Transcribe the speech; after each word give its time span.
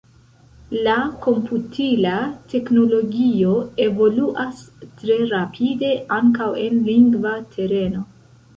La 0.85 0.93
komputila 1.25 2.13
teknologio 2.53 3.53
evoluas 3.85 4.65
tre 4.81 5.21
rapide 5.37 5.93
ankaŭ 6.19 6.51
en 6.67 6.83
lingva 6.91 7.39
tereno. 7.57 8.07